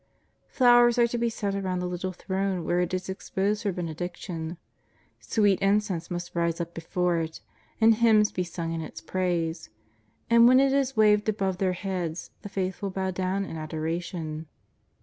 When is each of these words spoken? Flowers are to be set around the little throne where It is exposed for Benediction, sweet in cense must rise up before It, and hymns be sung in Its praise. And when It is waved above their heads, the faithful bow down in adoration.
Flowers 0.47 0.97
are 0.97 1.05
to 1.05 1.17
be 1.19 1.29
set 1.29 1.53
around 1.53 1.77
the 1.77 1.85
little 1.85 2.11
throne 2.11 2.65
where 2.65 2.81
It 2.81 2.91
is 2.91 3.07
exposed 3.07 3.61
for 3.61 3.71
Benediction, 3.71 4.57
sweet 5.19 5.59
in 5.59 5.79
cense 5.79 6.09
must 6.09 6.33
rise 6.33 6.59
up 6.59 6.73
before 6.73 7.19
It, 7.19 7.39
and 7.79 7.93
hymns 7.93 8.31
be 8.31 8.43
sung 8.43 8.73
in 8.73 8.81
Its 8.81 8.99
praise. 8.99 9.69
And 10.27 10.47
when 10.47 10.59
It 10.59 10.73
is 10.73 10.97
waved 10.97 11.29
above 11.29 11.59
their 11.59 11.73
heads, 11.73 12.31
the 12.41 12.49
faithful 12.49 12.89
bow 12.89 13.11
down 13.11 13.45
in 13.45 13.57
adoration. 13.57 14.47